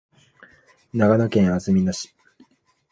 [0.95, 2.11] 長野県安曇野市